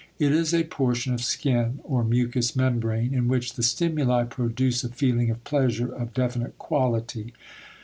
It 0.17 0.31
is 0.31 0.51
a 0.51 0.63
portion 0.63 1.13
of 1.13 1.21
skin 1.21 1.79
or 1.83 2.03
mucous 2.03 2.55
membrane 2.55 3.13
in 3.13 3.27
which 3.27 3.53
the 3.53 3.61
stimuli 3.61 4.23
produce 4.23 4.83
a 4.83 4.89
feeling 4.89 5.29
of 5.29 5.43
pleasure 5.43 5.93
of 5.93 6.11
definite 6.15 6.57
quality. 6.57 7.33